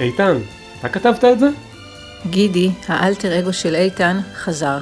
[0.00, 0.38] איתן,
[0.78, 1.48] אתה כתבת את זה?
[2.30, 4.78] גידי, האלטר אגו של איתן, חזר,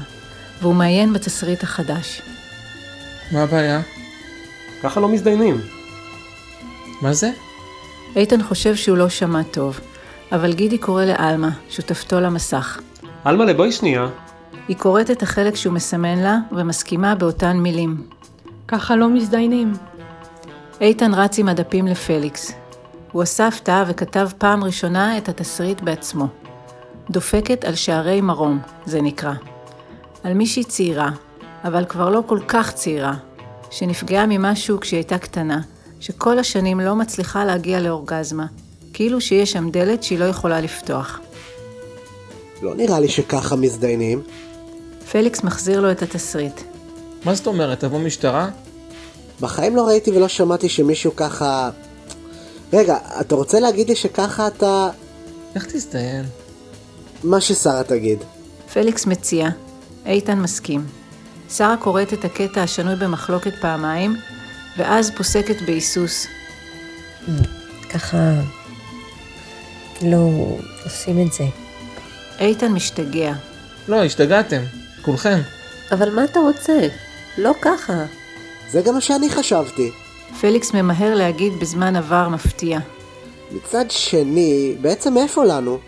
[0.60, 2.22] והוא מעיין בתסריט החדש.
[3.32, 3.80] מה הבעיה?
[4.82, 5.60] ככה לא מזדיינים.
[7.02, 7.30] מה זה?
[8.16, 9.80] איתן חושב שהוא לא שמע טוב,
[10.32, 12.80] אבל גידי קורא לעלמה, שותפתו למסך.
[13.26, 14.06] אלמלה, בואי שנייה.
[14.68, 18.02] היא קוראת את החלק שהוא מסמן לה, ומסכימה באותן מילים.
[18.68, 19.72] ככה לא מזדיינים.
[20.80, 22.52] איתן רץ עם הדפים לפליקס.
[23.12, 26.26] הוא אסף תא וכתב פעם ראשונה את התסריט בעצמו.
[27.10, 29.32] דופקת על שערי מרום, זה נקרא.
[30.22, 31.10] על מישהי צעירה,
[31.64, 33.14] אבל כבר לא כל כך צעירה,
[33.70, 35.60] שנפגעה ממשהו כשהיא הייתה קטנה,
[36.00, 38.46] שכל השנים לא מצליחה להגיע לאורגזמה,
[38.92, 41.20] כאילו שיש שם דלת שהיא לא יכולה לפתוח.
[42.62, 44.22] לא נראה לי שככה מזדיינים.
[45.12, 46.60] פליקס מחזיר לו את התסריט.
[47.24, 48.48] מה זאת אומרת, תבוא משטרה?
[49.40, 51.70] בחיים לא ראיתי ולא שמעתי שמישהו ככה...
[52.72, 54.90] רגע, אתה רוצה להגיד לי שככה אתה...
[55.54, 56.24] איך תזדיין?
[57.24, 58.18] מה ששרה תגיד.
[58.72, 59.48] פליקס מציע,
[60.06, 60.86] איתן מסכים.
[61.50, 64.16] שרה קוראת את הקטע השנוי במחלוקת פעמיים,
[64.78, 66.26] ואז פוסקת בהיסוס.
[67.90, 68.32] ככה
[70.02, 70.30] לא
[70.84, 71.44] עושים את זה.
[72.38, 73.32] איתן משתגע.
[73.88, 74.62] לא, השתגעתם.
[75.02, 75.38] כולכם.
[75.92, 76.88] אבל מה אתה רוצה?
[77.38, 78.04] לא ככה.
[78.70, 79.90] זה גם מה שאני חשבתי.
[80.40, 82.78] פליקס ממהר להגיד בזמן עבר מפתיע.
[83.52, 85.78] מצד שני, בעצם איפה לנו?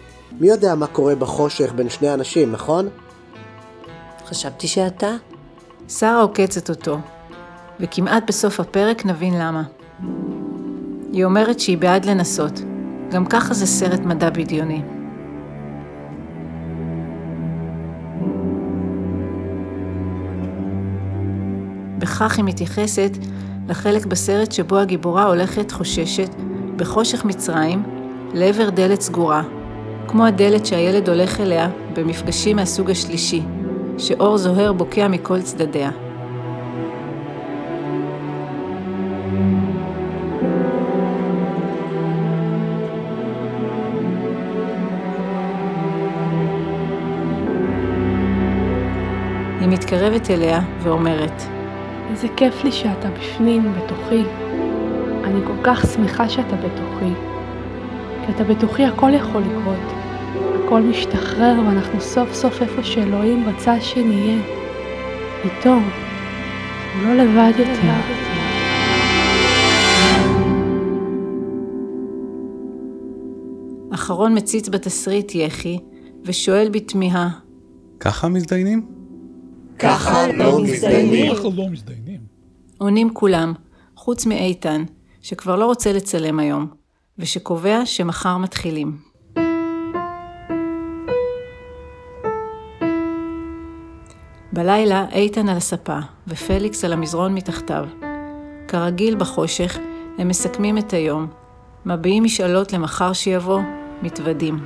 [0.41, 2.89] מי יודע מה קורה בחושך בין שני אנשים, נכון?
[4.27, 5.11] חשבתי שאתה.
[5.89, 6.99] שרה עוקצת אותו,
[7.81, 9.63] וכמעט בסוף הפרק נבין למה.
[11.13, 12.61] היא אומרת שהיא בעד לנסות,
[13.11, 14.83] גם ככה זה סרט מדע בדיוני.
[21.99, 23.11] בכך היא מתייחסת
[23.71, 26.35] לחלק בסרט שבו הגיבורה הולכת חוששת,
[26.77, 27.83] בחושך מצרים,
[28.35, 29.43] לעבר דלת סגורה,
[30.09, 33.43] כמו הדלת שהילד הולך אליה במפגשים מהסוג השלישי,
[33.99, 35.91] שאור זוהר בוקע מכל צדדיה.
[49.61, 51.60] היא מתקרבת אליה ואומרת,
[52.11, 54.23] איזה כיף לי שאתה בפנים, בתוכי.
[55.25, 57.13] אני כל כך שמחה שאתה בתוכי.
[58.27, 59.93] כי אתה בתוכי הכל יכול לקרות.
[60.65, 64.39] הכל משתחרר ואנחנו סוף סוף איפה שאלוהים רצה שנהיה.
[65.45, 65.75] איתו.
[65.75, 68.21] הוא לא לבד יותר.
[73.95, 75.79] אחרון מציץ בתסריט יחי,
[76.25, 77.29] ושואל בתמיהה,
[78.01, 79.00] ככה מזדיינים?
[79.83, 81.35] ככה לא מזדיינים.
[81.35, 82.21] ככה לא מזדיינים.
[82.79, 83.53] עונים כולם,
[83.97, 84.85] חוץ מאיתן,
[85.23, 86.67] שכבר לא רוצה לצלם היום,
[87.19, 88.99] ושקובע שמחר מתחילים.
[94.53, 97.85] בלילה איתן על הספה, ופליקס על המזרון מתחתיו.
[98.69, 99.79] כרגיל בחושך,
[100.19, 101.27] הם מסכמים את היום,
[101.87, 103.61] מביעים משאלות למחר שיבוא,
[104.03, 104.65] מתוודים.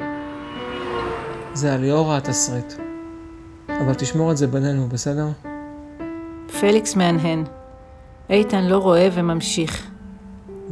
[1.54, 2.83] זה על ליאורה התסריט.
[3.80, 5.28] אבל תשמור את זה בינינו, בסדר?
[6.60, 7.44] פליקס מהנהן.
[8.30, 9.86] איתן לא רואה וממשיך.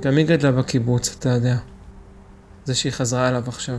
[0.00, 1.56] גם היא גדלה בקיבוץ, אתה יודע.
[2.64, 3.78] זה שהיא חזרה אליו עכשיו.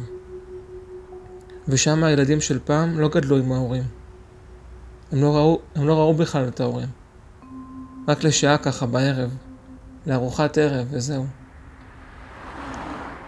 [1.68, 3.84] ושם הילדים של פעם לא גדלו עם ההורים.
[5.12, 6.90] הם לא ראו, הם לא ראו בכלל את ההורים.
[8.08, 9.38] רק לשעה ככה בערב,
[10.08, 11.26] לארוחת ערב וזהו.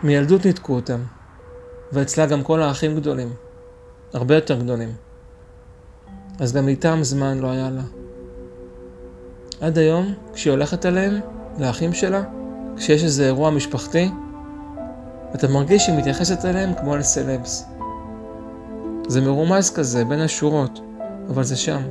[0.04, 1.00] מילדות ניתקו אותם,
[1.92, 3.34] ואצלה גם כל האחים גדולים,
[4.14, 5.05] הרבה יותר גדולים.
[6.40, 7.82] אז גם איתם זמן לא היה לה.
[9.62, 11.20] עד היום, כשהיא הולכת אליהם,
[11.60, 12.24] לאחים שלה,
[12.78, 14.10] כשיש איזה אירוע משפחתי,
[15.36, 17.66] אתה מרגיש שהיא מתייחסת אליהם כמו אל סלבס.
[19.08, 20.80] זה מרומז כזה, בין השורות,
[21.30, 21.82] אבל זה שם.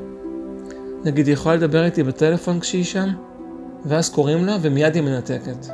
[1.04, 3.08] נגיד, היא יכולה לדבר איתי בטלפון כשהיא שם,
[3.84, 5.66] ואז קוראים לה ומיד היא מנתקת.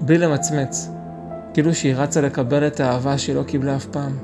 [0.00, 0.88] בלי למצמץ.
[1.54, 4.18] כאילו שהיא רצה לקבל את האהבה שהיא לא קיבלה אף פעם.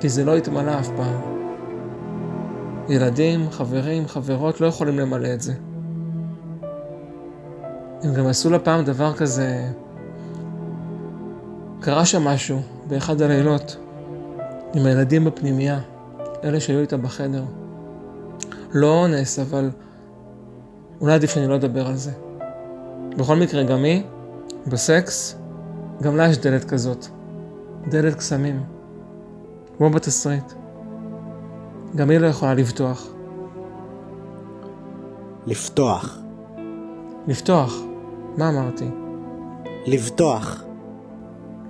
[0.00, 1.37] כי זה לא התמלא אף פעם.
[2.88, 5.52] ילדים, חברים, חברות לא יכולים למלא את זה.
[8.02, 9.68] הם גם עשו לה פעם דבר כזה...
[11.80, 13.76] קרה שם משהו באחד הלילות
[14.74, 15.80] עם הילדים בפנימייה,
[16.44, 17.44] אלה שהיו איתה בחדר.
[18.72, 19.70] לא אונס, אבל
[21.00, 22.10] אולי עדיף שאני לא אדבר על זה.
[23.16, 24.02] בכל מקרה, גם היא,
[24.66, 25.36] בסקס,
[26.02, 27.06] גם לה יש דלת כזאת.
[27.88, 28.62] דלת קסמים.
[29.78, 30.52] כמו בתסריט.
[31.96, 33.08] גם היא לא יכולה לפתוח.
[35.46, 36.18] לפתוח.
[37.26, 37.74] לפתוח.
[38.36, 38.88] מה אמרתי?
[39.86, 40.64] לבטוח.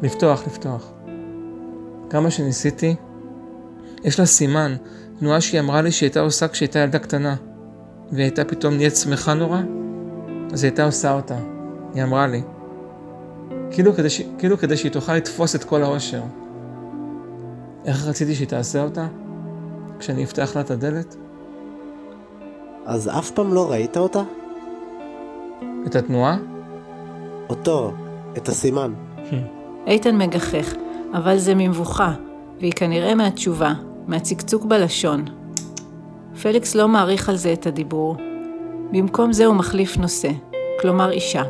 [0.02, 0.90] לפתוח, לפתוח.
[2.10, 2.94] כמה שניסיתי,
[4.04, 4.76] יש לה סימן,
[5.18, 7.36] תנועה שהיא אמרה לי שהיא הייתה עושה כשהייתה ילדה קטנה,
[8.12, 9.60] והיא הייתה פתאום נהיית שמחה נורא,
[10.52, 11.36] אז היא הייתה עושה אותה.
[11.94, 12.42] היא אמרה לי.
[13.70, 14.22] כאילו כדי, ש...
[14.38, 16.22] כאילו כדי שהיא תוכל לתפוס את כל העושר.
[17.84, 19.06] איך רציתי שהיא תעשה אותה?
[19.98, 21.16] כשאני אפתח לה את הדלת?
[22.86, 24.22] אז אף פעם לא ראית אותה?
[25.86, 26.36] את התנועה?
[27.48, 27.92] אותו,
[28.36, 28.92] את הסימן.
[29.86, 30.74] איתן מגחך,
[31.14, 32.14] אבל זה ממבוכה,
[32.60, 33.72] והיא כנראה מהתשובה,
[34.06, 35.24] מהצקצוק בלשון.
[36.42, 38.16] פליקס לא מעריך על זה את הדיבור.
[38.92, 40.30] במקום זה הוא מחליף נושא,
[40.80, 41.42] כלומר אישה.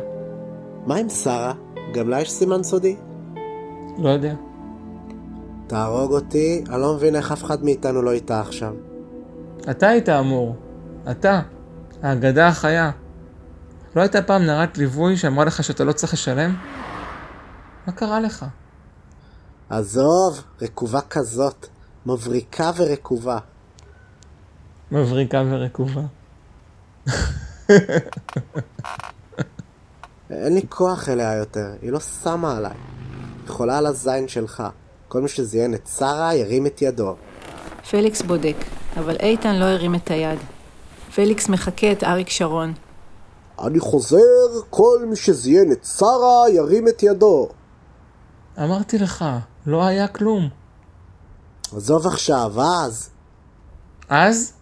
[0.85, 1.53] מה עם שרה?
[1.93, 2.95] גם לה יש סימן סודי?
[3.97, 4.33] לא יודע.
[5.69, 8.73] תהרוג אותי, אני לא מבין איך אף אחד מאיתנו לא איתה עכשיו.
[9.69, 10.55] אתה היית אמור.
[11.11, 11.41] אתה.
[12.01, 12.91] האגדה החיה.
[13.95, 16.55] לא הייתה פעם נערת ליווי שאמרה לך שאתה לא צריך לשלם?
[17.87, 18.45] מה קרה לך?
[19.69, 21.67] עזוב, רקובה כזאת.
[22.05, 23.37] מבריקה ורקובה.
[24.91, 26.01] מבריקה ורקובה.
[30.29, 32.77] אין לי כוח אליה יותר, היא לא שמה עליי.
[33.41, 34.63] היא חולה על הזין שלך.
[35.09, 37.15] כל מי שזיין את שרה ירים את ידו.
[37.89, 38.55] פליקס בודק,
[38.97, 40.39] אבל איתן לא הרים את היד.
[41.15, 42.73] פליקס מחקה את אריק שרון.
[43.65, 44.17] אני חוזר,
[44.69, 47.49] כל מי שזיין את שרה ירים את ידו.
[48.63, 49.25] אמרתי לך,
[49.65, 50.49] לא היה כלום.
[51.75, 53.09] עזוב עכשיו, אז.
[54.09, 54.53] אז?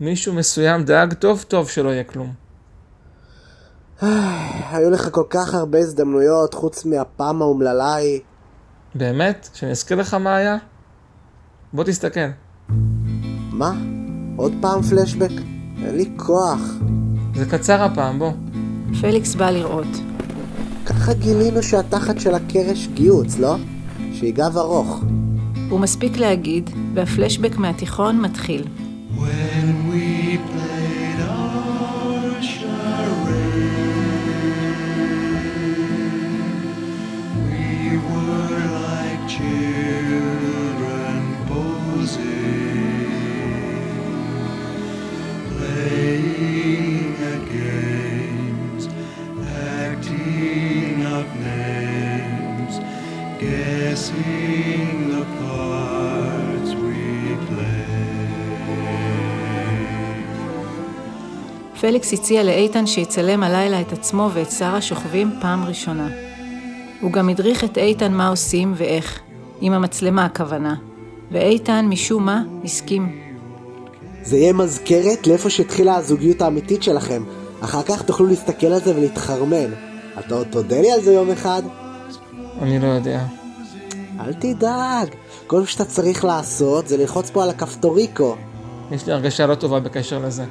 [0.00, 2.32] מישהו מסוים דאג טוב טוב שלא יהיה כלום.
[4.70, 8.20] היו לך כל כך הרבה הזדמנויות חוץ מהפעם האומללה ההיא.
[8.96, 9.48] באמת?
[9.54, 10.56] שאני אזכיר לך מה היה?
[11.72, 12.20] בוא תסתכל.
[13.52, 13.72] מה?
[14.36, 15.30] עוד פעם פלשבק?
[15.84, 16.60] אין לי כוח.
[17.34, 18.32] זה קצר הפעם, בוא.
[19.00, 19.86] פליקס בא לראות.
[20.86, 23.56] ככה גילינו שהתחת של הקרש גיוץ, לא?
[24.12, 25.04] שהיא גב ארוך.
[25.70, 28.64] הוא מספיק להגיד, והפלשבק מהתיכון מתחיל.
[29.16, 30.05] When we
[61.80, 66.08] פליקס הציע לאיתן שיצלם הלילה את עצמו ואת שרה שוכבים פעם ראשונה.
[67.00, 69.20] הוא גם הדריך את איתן מה עושים ואיך,
[69.60, 70.74] עם המצלמה הכוונה,
[71.30, 73.20] ואיתן, משום מה, הסכים.
[74.22, 77.22] זה יהיה מזכרת לאיפה שהתחילה הזוגיות האמיתית שלכם.
[77.60, 79.70] אחר כך תוכלו להסתכל על זה ולהתחרמן.
[80.18, 81.62] אתה עוד תודה לי על זה יום אחד?
[82.62, 83.24] אני לא יודע.
[84.20, 85.08] אל תדאג.
[85.46, 88.36] כל מה שאתה צריך לעשות זה ללחוץ פה על הכפתוריקו.
[88.92, 90.44] יש לי הרגשה לא טובה בקשר לזה.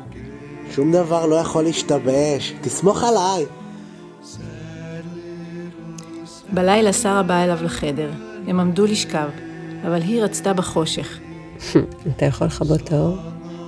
[0.71, 2.53] שום דבר לא יכול להשתבש.
[2.61, 3.45] תסמוך עליי.
[6.53, 8.11] בלילה שרה באה אליו לחדר.
[8.47, 9.29] הם עמדו לשכב,
[9.85, 11.19] אבל היא רצתה בחושך.
[12.15, 13.17] אתה יכול לכבות את האור?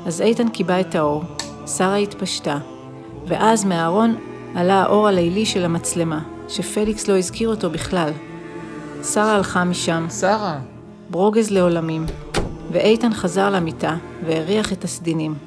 [0.06, 1.24] אז איתן כיבה את האור,
[1.66, 2.58] שרה התפשטה,
[3.28, 4.16] ואז מהארון
[4.56, 8.12] עלה האור הלילי של המצלמה, שפליקס לא הזכיר אותו בכלל.
[9.04, 10.60] שרה הלכה משם, שרה!
[11.10, 12.06] ברוגז לעולמים,
[12.72, 15.47] ואיתן חזר למיטה והריח את הסדינים.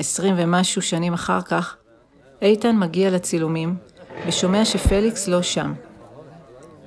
[0.00, 1.76] עשרים ומשהו שנים אחר כך,
[2.42, 3.76] איתן מגיע לצילומים
[4.26, 5.72] ושומע שפליקס לא שם.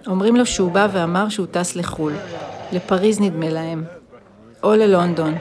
[0.08, 2.14] אומרים לו שהוא בא ואמר שהוא טס לחו"ל,
[2.72, 3.84] לפריז נדמה להם,
[4.64, 5.36] או ללונדון,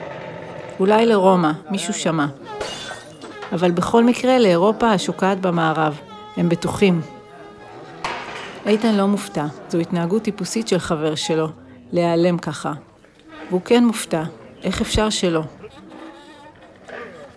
[0.79, 2.25] אולי לרומא, מישהו שמע.
[3.51, 5.97] אבל בכל מקרה לאירופה השוקעת במערב,
[6.37, 7.01] הם בטוחים.
[8.65, 11.47] איתן לא מופתע, זו התנהגות טיפוסית של חבר שלו,
[11.91, 12.73] להיעלם ככה.
[13.49, 14.23] והוא כן מופתע,
[14.63, 15.43] איך אפשר שלא?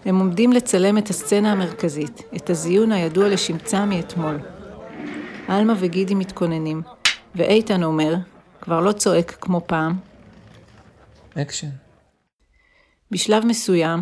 [0.06, 4.38] הם עומדים לצלם את הסצנה המרכזית, את הזיון הידוע לשמצה מאתמול.
[5.48, 6.82] עלמה וגידי מתכוננים,
[7.34, 8.14] ואיתן אומר,
[8.60, 9.98] כבר לא צועק כמו פעם,
[11.34, 11.68] אקשן.
[13.10, 14.00] בשלב מסוים,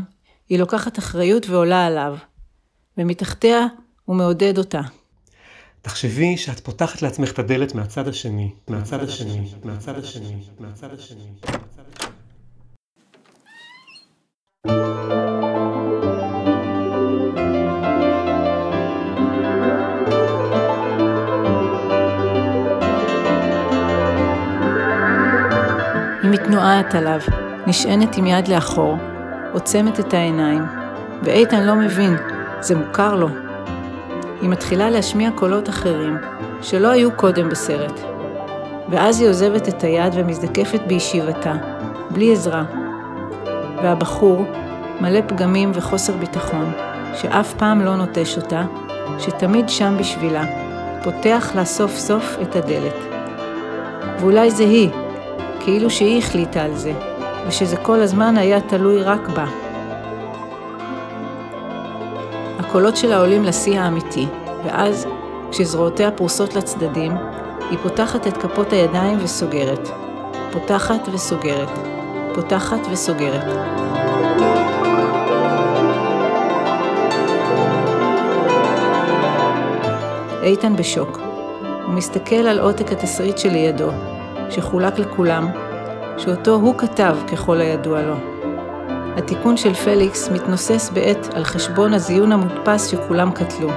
[0.48, 2.16] היא לוקחת אחריות ועולה עליו,
[2.98, 3.66] ומתחתיה
[4.04, 4.80] הוא מעודד אותה.
[5.82, 11.24] תחשבי שאת פותחת לעצמך את הדלת מהצד השני, מהצד השני, מהצד השני, מהצד השני.
[14.64, 15.33] היא
[26.44, 27.18] מתנועת עליו,
[27.66, 28.96] נשענת עם יד לאחור,
[29.52, 30.62] עוצמת את העיניים,
[31.22, 32.16] ואיתן לא מבין,
[32.60, 33.28] זה מוכר לו.
[34.40, 36.16] היא מתחילה להשמיע קולות אחרים,
[36.62, 38.00] שלא היו קודם בסרט.
[38.88, 41.54] ואז היא עוזבת את היד ומזדקפת בישיבתה,
[42.10, 42.64] בלי עזרה.
[43.82, 44.44] והבחור,
[45.00, 46.72] מלא פגמים וחוסר ביטחון,
[47.14, 48.62] שאף פעם לא נוטש אותה,
[49.18, 50.44] שתמיד שם בשבילה,
[51.02, 52.96] פותח לה סוף סוף את הדלת.
[54.20, 54.90] ואולי זה היא,
[55.64, 56.92] כאילו שהיא החליטה על זה,
[57.48, 59.46] ושזה כל הזמן היה תלוי רק בה.
[62.58, 64.26] הקולות שלה עולים לשיא האמיתי,
[64.64, 65.06] ואז,
[65.50, 67.12] כשזרועותיה פרוסות לצדדים,
[67.70, 69.88] היא פותחת את כפות הידיים וסוגרת.
[70.52, 71.78] פותחת וסוגרת.
[72.34, 73.44] פותחת וסוגרת.
[80.42, 81.18] איתן בשוק.
[81.86, 83.90] הוא מסתכל על עותק התסריט שלידו,
[84.50, 85.48] שחולק לכולם,
[86.18, 88.14] שאותו הוא כתב ככל הידוע לו.
[89.16, 93.68] התיקון של פליקס מתנוסס בעת על חשבון הזיון המודפס שכולם קטלו.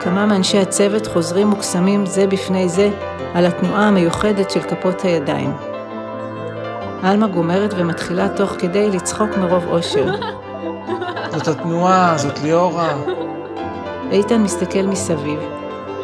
[0.00, 2.90] כמה מאנשי הצוות חוזרים מוקסמים זה בפני זה
[3.34, 5.67] על התנועה המיוחדת של כפות הידיים.
[7.02, 10.14] עלמה גומרת ומתחילה תוך כדי לצחוק מרוב אושר.
[11.32, 12.96] זאת התנועה, זאת ליאורה.
[14.10, 15.40] איתן מסתכל מסביב,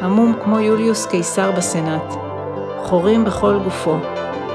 [0.00, 2.14] המום כמו יוליוס קיסר בסנאט,
[2.82, 3.96] חורים בכל גופו,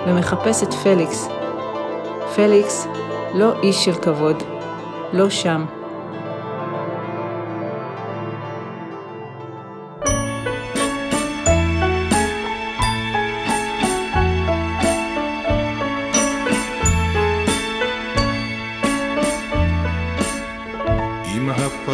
[0.07, 1.29] ומחפש את פליקס.
[2.35, 2.87] פליקס,
[3.33, 4.43] לא איש של כבוד,
[5.13, 5.78] לא שם.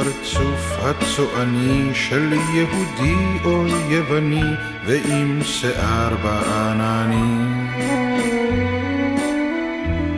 [0.06, 4.54] הפרצוף הצועני של יהודי או יווני
[4.86, 7.68] ועם שיער בעננים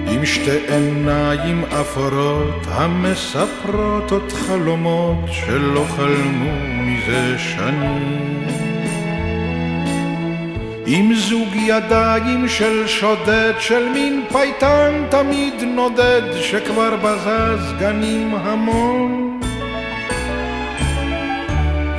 [0.08, 8.48] עם שתי עיניים אפורות המספרות עוד חלומות שלא חלמו מזה שנים
[10.86, 19.37] עם זוג ידיים של שודד, של מין פייטן תמיד נודד, שכבר בזז גנים המון.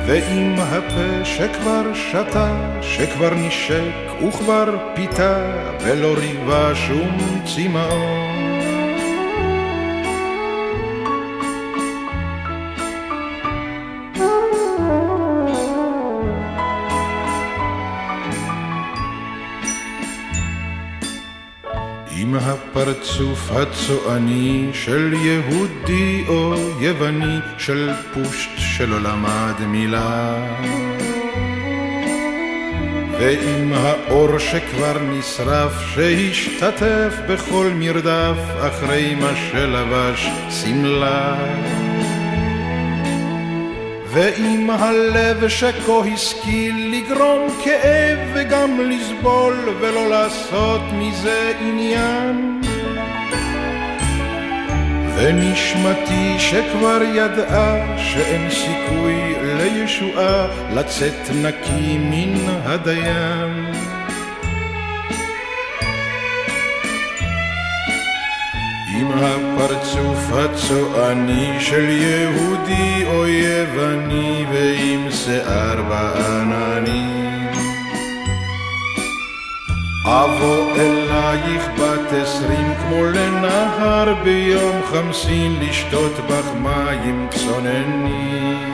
[0.09, 5.37] ועם הפה שכבר שתה, שכבר נשק וכבר פיתה,
[5.83, 8.39] ולא ריבה שום צמאון.
[22.11, 30.35] עם הפרצוף הצועני של יהודי או יווני, של פושט שלא למד מילה.
[33.19, 41.35] ועם האור שכבר נשרף, שהשתתף בכל מרדף, אחרי מה שלבש שמלה.
[44.05, 52.61] ועם הלב שכה השכיל לגרום כאב וגם לסבול ולא לעשות מזה עניין.
[55.21, 62.33] ונשמתי שכבר ידעה שאין סיכוי לישועה לצאת נקי מן
[62.63, 63.65] הדיין.
[68.99, 77.38] עם הפרצוף הצועני של יהודי או יווני ועם שיער בעננים.
[80.11, 88.73] אבוא אלייך בת עשרים כמו לנהר ביום חמסין לשתות בך מים צוננים.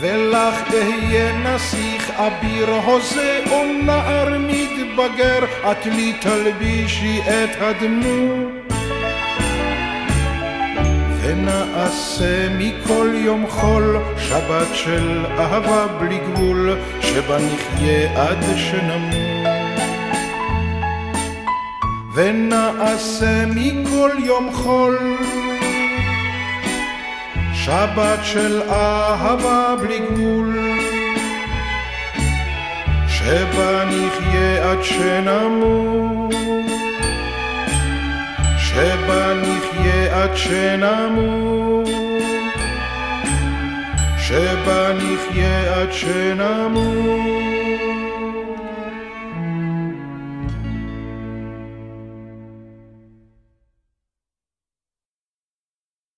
[0.00, 8.53] ולך אהיה נסיך אביר הוזה או נער מתבגר, את לי תלבישי את הדמות.
[11.84, 19.46] ונעשה מכל יום חול שבת של אהבה בלי גבול, שבה נחיה עד שנמות.
[22.14, 24.98] ונעשה מכל יום חול
[27.54, 30.58] שבת של אהבה בלי גבול,
[33.08, 36.34] שבה נחיה עד שנמות,
[38.58, 39.73] שבה נחיה
[40.14, 41.88] עד שנמות,
[44.18, 47.63] שבה נחיה עד שנמות.